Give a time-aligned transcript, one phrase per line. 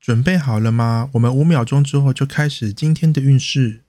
[0.00, 1.10] 准备好了吗？
[1.12, 3.82] 我们五秒钟之后就开始今天的运势。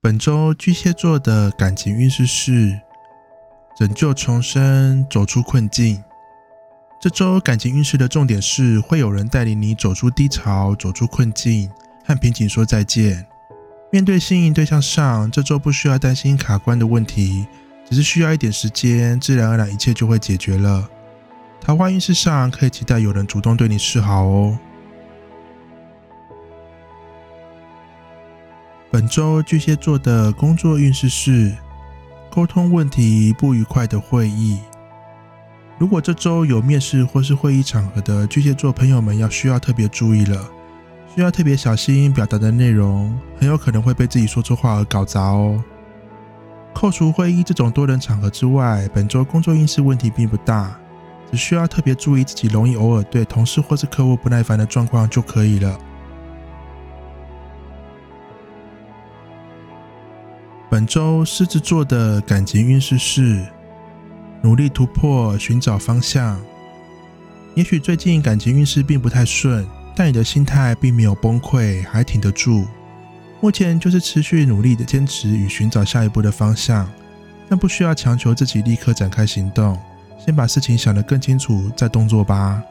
[0.00, 2.80] 本周巨蟹座的感情运势是
[3.76, 6.00] 拯救重生，走出困境。
[7.02, 11.68] 这周感情运势的重点是会有人带领你走出低潮，走出困境，
[12.06, 13.26] 和瓶颈说再见。
[13.90, 17.46] 面对心仪对象上，这周不需要担心卡关的问题，
[17.88, 20.86] 只是需要一点时间，自然而然一切就会解决了。
[21.58, 24.58] 桃花运势上，可以期待有人主动对你示好哦。
[28.90, 31.54] 本周巨蟹座的工作运势是
[32.30, 34.58] 沟通问题不愉快的会议。
[35.78, 40.46] 如果这周有面试或是会议场合的巨蟹座朋友们，要需要特别注意了。
[41.14, 45.62] 需要特别小心表达的内容，很有可能会被自己说错话而搞砸哦。
[46.74, 50.78] 扣除会议这种多人场合之外，本周工作运势问题并不大，
[51.30, 55.76] 只需要特别注意自己容易偶尔对同事或是客户不耐烦的状况就可以了。
[60.70, 63.44] 本周狮子座的感情运势是
[64.42, 66.40] 努力突破，寻找方向。
[67.54, 69.66] 也许最近感情运势并不太顺。
[69.98, 72.64] 但你的心态并没有崩溃，还挺得住。
[73.40, 76.88] 目前就是持续努力的坚持与寻找下一步的方向，
[77.48, 79.76] 但不需要强求自己立刻展开行动，
[80.16, 82.62] 先把事情想得更清楚再动作吧。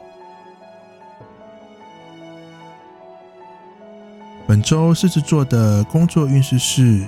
[4.46, 7.04] 本周狮子座的工作运势是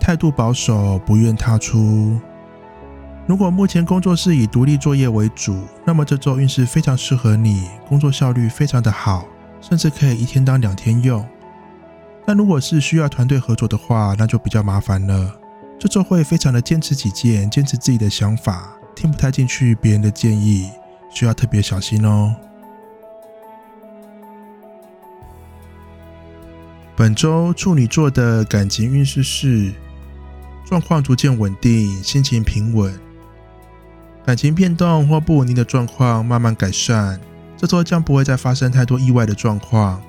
[0.00, 2.20] 态度保守，不愿踏出。
[3.30, 9.24] 如果目前工作是以独立作业为主，那么这周运势非常适合你，工作效率非常的好，
[9.60, 11.24] 甚至可以一天当两天用。
[12.26, 15.32] 但如果是需要团队合作的话，那就比较麻烦了。
[15.78, 20.68] 这周会非常的坚持己见，坚持自己的想法，听不太进去别人的建议，
[21.08, 22.34] 需要特别小心哦。
[26.96, 29.72] 本周处女座的感情运势是
[30.66, 32.92] 状况逐渐稳定，心情平稳。
[34.24, 37.18] 感情变动或不稳定的状况慢慢改善，
[37.56, 40.00] 这周将不会再发生太多意外的状况，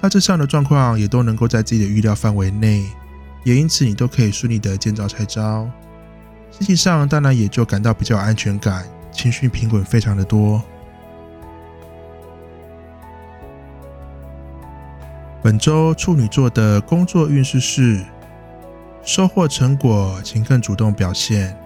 [0.00, 2.84] 大致上的状况也都能够在自己的预料范围内，
[3.44, 5.68] 也因此你都可以顺利的见招拆招。
[6.50, 10.60] 心情上当然也就感到比较安全感，情绪平稳非常的多。
[15.42, 18.04] 本周处女座的工作运势是
[19.02, 21.56] 收获成果，请更主动表现。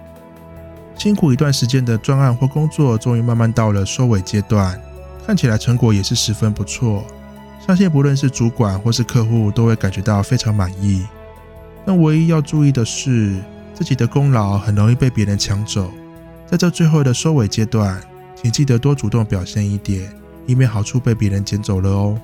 [0.96, 4.80] 辛苦一段时间的专案或工作，终于慢慢到了收尾阶段，
[5.26, 7.04] 看起来成果也是十分不错。
[7.66, 11.06] 相信不论是主管或是客户，都会感觉到非常满意。
[11.84, 13.38] 但唯一要注意的是，
[13.74, 15.90] 自己的功劳很容易被别人抢走。
[16.46, 18.00] 在这最后的收尾阶段，
[18.34, 20.10] 请记得多主动表现一点，
[20.46, 22.18] 以免好处被别人捡走了哦。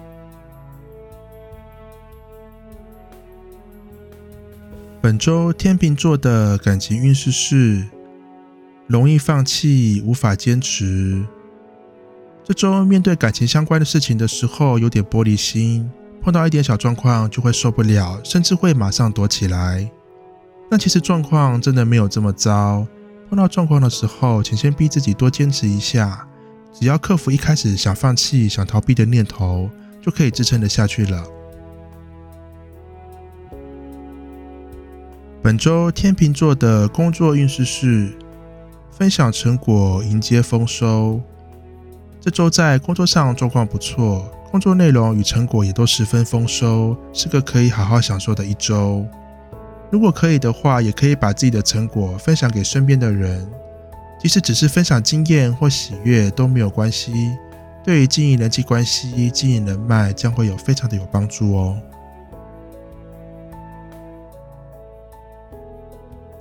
[5.03, 7.85] 本周天秤座的感情运势是。
[8.91, 11.25] 容易放弃，无法坚持。
[12.43, 15.89] 这周面对感情相关的事情的时候，有点玻璃心，
[16.21, 19.89] 碰到一点小状况就会受不了，甚至会马上躲起来。
[20.69, 22.85] 但其实状况真的没有这么糟。
[23.29, 26.27] 碰到状况的时候，请先逼自己多坚持一下，
[26.73, 29.71] 只要克服一开始想放弃、想逃避的念头，
[30.03, 31.25] 就可以支撑得下去了。
[35.41, 38.13] 本周天秤座的工作运势是。
[39.01, 41.19] 分享成果，迎接丰收。
[42.21, 49.07] 这周在工作上状况不错，工作内容与成果也都十分丰收，是个可以好好享受的一周。
[49.91, 53.51] 如果可以的话，也可以把自己的成果分享给身边的人，
[54.21, 57.11] 即使只是分享经验或喜悦都没有关系。
[57.83, 61.75] 对于经营人际关系、经营人脉，将会有非常的有帮助哦。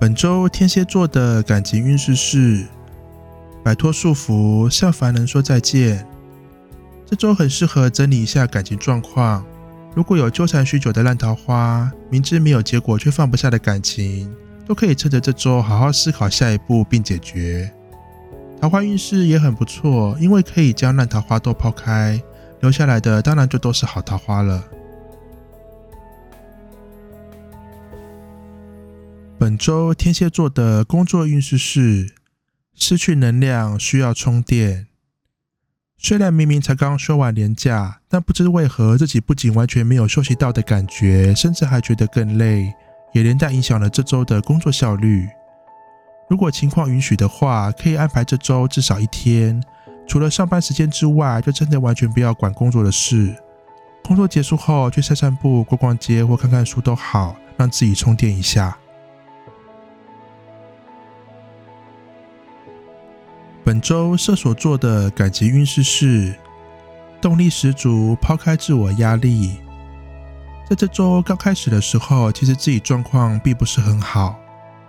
[0.00, 2.64] 本周天蝎座的感情运势是
[3.62, 6.06] 摆脱束缚，向凡人说再见。
[7.04, 9.44] 这周很适合整理一下感情状况。
[9.94, 14.34] 如果有纠缠许久的烂桃花，明知没有结果却放不下的感情，
[14.66, 17.70] 都可以趁着这周好好思考下一步并解决。
[18.58, 22.18] 桃花运势也很不错，因为可以将烂桃花都抛开，
[22.60, 24.64] 留下来的当然就都是好桃花了。
[29.40, 32.14] 本周天蝎座的工作运势是
[32.74, 34.88] 失去能量，需要充电。
[35.96, 42.70] 虽然明明才刚休完年假，但不知为何自己不仅完全没有休息到的感觉，甚至还觉得更累，
[43.14, 45.26] 也连带影响了这周的工作效率。
[46.28, 49.58] 如果情况允许的话，可以安排这周至少一天，
[50.06, 53.34] 除了上班时间之外，就真的完全不要管工作的事。
[54.04, 58.76] 工作结束后去散散步、逛逛街或看看书都好，让自己充电一下。
[63.70, 66.34] 本周射手座的感情运势是
[67.20, 69.58] 动力十足，抛开自我压力。
[70.68, 74.34] 在这周刚开始的时候，其实自己状况并不是很好，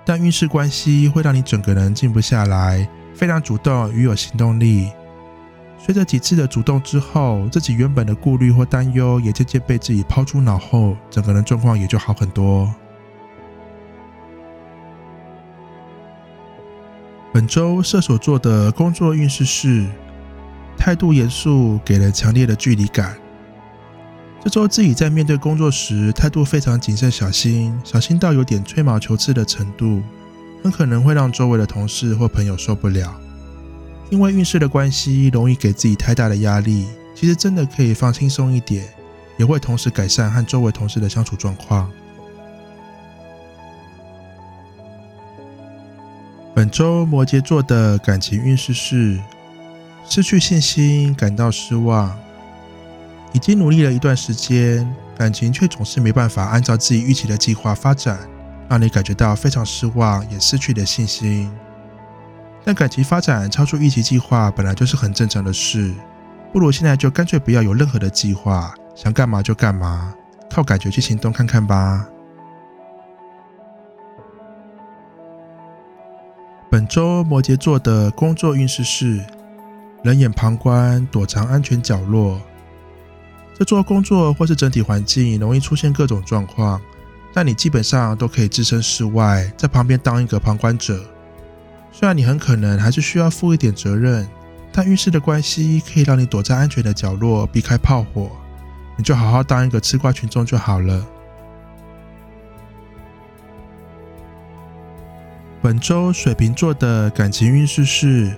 [0.04, 4.90] 但运势关系会让你整个人静不下来，非常主动与有行动力。
[5.78, 12.68] 随着几次的主动之后，自己原本的顾虑或担忧也渐渐被自己抛诸脑后，整个人状况也就好很多。
[17.34, 19.86] 本周射手座的工作运势是
[20.78, 23.18] 态度严肃，给人强烈的距离感。
[24.44, 30.02] 这周自己在面对工作时，态度非常谨慎小心，小心到有点吹毛求疵的程度，
[30.62, 33.16] 很可能会让周围的同事或朋友受不了。
[34.10, 36.88] 因为运势的关系，容易给自己太大的压力。
[37.16, 38.84] 其实真的可以放轻松一点，
[39.38, 41.90] 也会同时改善和周围同事的相处状况。
[46.62, 49.20] 本周摩羯座的感情运势是
[50.08, 52.16] 失去信心，感到失望。
[53.34, 54.88] 已经努力了一段时间，
[55.18, 58.20] 感情却总是没办法按照自己预期的计划发展，
[58.70, 61.52] 让你感觉到非常失望，也失去了信心。
[62.64, 65.92] 但感情发展超出预期计划本来就是很正常的事，
[66.54, 70.14] 不如现在就干脆不要有任何的计划，想干嘛就干嘛，
[70.48, 72.06] 靠感觉去行动看看吧。
[76.92, 79.24] 周摩羯座的工作运势是
[80.04, 82.38] 冷眼旁观，躲藏安全角落。
[83.58, 86.82] 这做工作或是整体环境容易出现各种状况，
[87.34, 91.02] 但你基本上都可以置身事外，在旁边当一个旁观者。
[91.94, 94.28] 虽然你很可能还是需要负一点责任，
[94.74, 98.30] 但运势的关系可以让你躲在安全的角落，避开炮火。
[98.98, 101.08] 你就好好当一个吃瓜群众就好了。
[105.62, 108.36] 本周水瓶座的感情运势是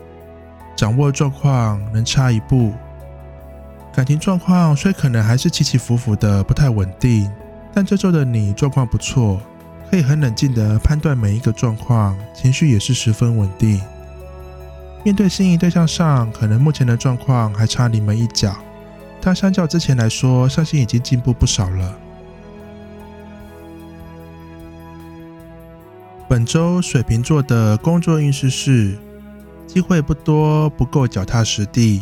[0.75, 2.73] 掌握状况能差一步。
[3.93, 7.31] 感情状况虽可能还是起起伏伏的，不太稳定，
[7.73, 9.39] 但这周的你状况不错，
[9.89, 13.79] 可以很冷静的判断每一个状况，情绪也是十分稳定。
[15.05, 18.53] 面对心仪对象上，可能目前的状况还差临门一脚，
[19.21, 21.95] 但相较之前来说，相信已经进步不少了。
[26.33, 28.97] 本周水瓶座的工作运势是
[29.67, 32.01] 机会不多，不够脚踏实地。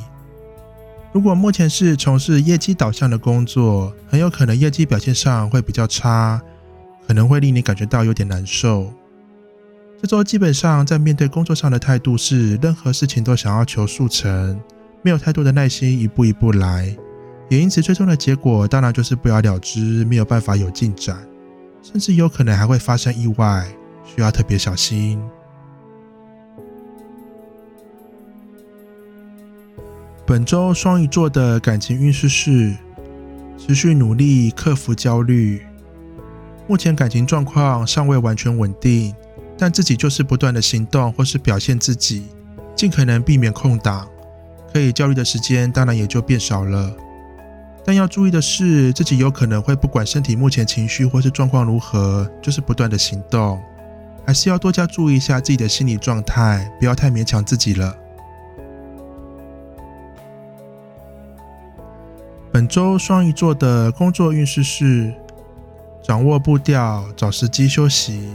[1.12, 6.42] 如果目前是从事业绩导向的工作，很有可能业绩表现上会比较差，
[7.06, 8.94] 可能会令你感觉到有点难受。
[10.02, 14.58] 这周基本上在面对工作上的态度是，任何事情都想要求速成，
[15.02, 16.96] 没有太多的耐心，一步一步来，
[17.50, 21.18] 也因此最终的结果当然就是不了了之，没有办法有进展，
[21.84, 23.68] 甚至有可能还会发生意外。
[24.04, 25.22] 需要特别小心。
[30.26, 32.76] 本周双鱼座的感情运势是
[33.58, 35.62] 持续努力克服焦虑。
[36.68, 39.14] 目前感情状况尚未完全稳定，
[39.58, 42.28] 但自己就是不断的行动或是表现自己，
[42.76, 44.08] 尽可能避免空档，
[44.72, 46.96] 可以焦虑的时间当然也就变少了。
[47.84, 53.62] 但要注意的是，自己有可能会不管身体目前情绪或是状况如何，就是不断的行动。
[54.26, 57.96] 还是要多加注意一下自己的心理状态，不要太勉强自己了。
[62.52, 65.14] 本周双鱼座的工作运势是
[66.04, 68.30] 掌握步调，找时机休息。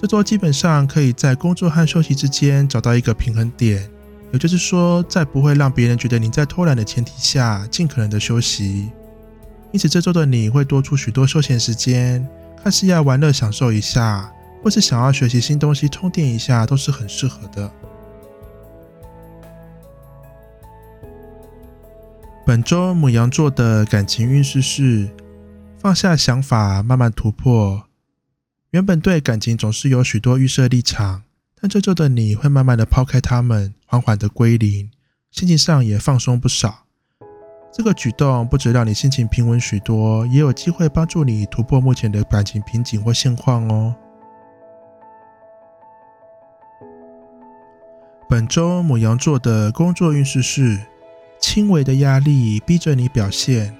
[0.00, 3.88] 这周基本上可以在工作和休息之间找到一个平衡点，
[4.32, 8.90] 也就是说，在不会让别人觉得你在偷懒的前提下，尽可能的休息。
[9.72, 12.26] 因此，这周的你会多出许多休闲时间，
[12.62, 14.30] 看是要玩乐享受一下。
[14.62, 17.70] 或是想要学习新东西充电一下，都是很适合的。
[22.44, 25.08] 本周母羊座的感情运势是
[25.78, 27.84] 放下想法，慢慢突破。
[28.70, 31.22] 原本对感情总是有许多预设立场，
[31.60, 34.90] 但这周的你会慢慢的抛开他们，缓缓的归零，
[35.30, 36.84] 心情上也放松不少。
[37.72, 43.94] 这个举动不止让你心情平稳许多，也有机会帮助你突破目前的感情瓶颈或现况哦。
[48.28, 50.80] 本周母羊座的工作运势是
[51.38, 53.72] 轻微的压力逼着你表现，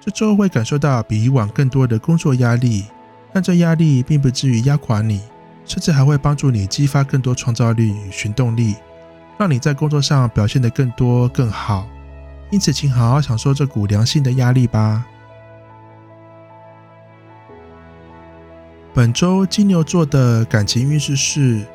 [0.00, 2.84] 这周会感受到比以往更多的工作压力，
[3.32, 5.20] 但这压力并不至于压垮你，
[5.64, 8.76] 甚至还会帮助你激发更多创造力与行动力，
[9.36, 11.88] 让你在工作上表现得更多更好。
[12.50, 15.04] 因此，请好好享受这股良性的压力吧。
[18.94, 21.66] 本周金牛座的感情运势是。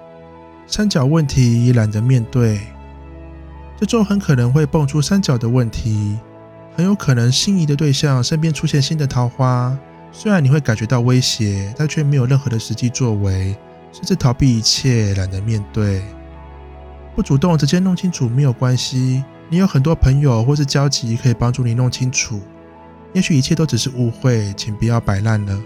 [0.71, 2.59] 三角问题懒得面对，
[3.79, 6.15] 这周很可能会蹦出三角的问题，
[6.75, 9.75] 很有可能心仪的对象身边出现新的桃花。
[10.11, 13.55] 虽然你会感觉到威胁，但却没有任何的实际作为，
[13.91, 16.03] 甚至逃避一切，懒得面对。
[17.15, 22.39] 不主动直接弄清楚没有关系，你有很多朋友或是交集可以帮助你弄清楚。
[23.13, 25.59] 也许一切都只是误会，请不要摆烂了。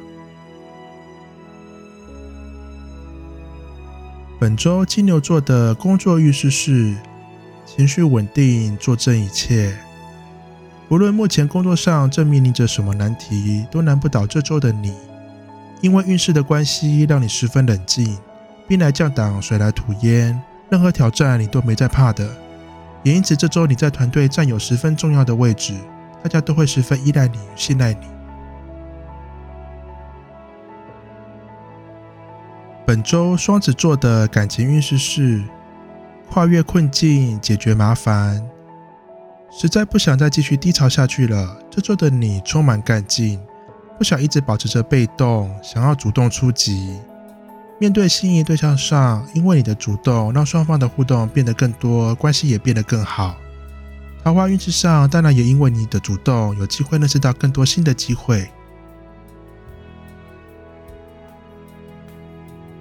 [4.44, 6.94] 本周金牛座的工作运势是
[7.66, 9.74] 情绪稳定，坐镇一切。
[10.90, 14.94] 无论目前工作上正面临着什么难题，都难不倒这周的你。
[15.80, 18.18] 因为运势的关系，让你十分冷静，
[18.68, 20.38] 兵来将挡，水来土掩，
[20.70, 22.30] 任何挑战你都没在怕的。
[23.02, 25.74] 也因此，这周你在团队占有十分重要的位置，
[26.22, 28.13] 大家都会十分依赖你、信赖你。
[32.86, 35.42] 本周双子座的感情运势是
[36.30, 38.46] 跨越困境，解决麻烦。
[39.50, 41.58] 实在不想再继续低潮下去了。
[41.72, 43.40] 这周的你充满干劲，
[43.98, 47.00] 不想一直保持着被动，想要主动出击。
[47.80, 53.36] 面对心仪对象上，因为你的主动，让双方的互动变得更多，关系也变得更好。
[54.24, 58.50] 桃花运势上，当然也因为你的主动，有机会认识到更多新的机会。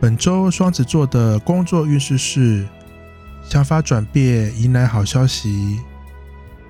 [0.03, 2.67] 本周双子座的工作运势是
[3.45, 5.79] 想法转变，迎来好消息。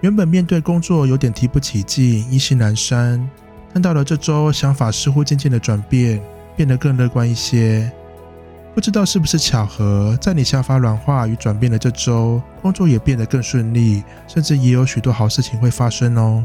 [0.02, 3.26] 原本面对工作有点提不起劲，意兴阑珊，
[3.72, 6.22] 但到了这周，想法似乎渐渐的转变，
[6.54, 7.90] 变得更乐观一些。
[8.74, 16.44] 不知道是不是巧合，在你想法软化与转变的这周，工作也变得更顺利，甚至也有许多好事情会发生哦。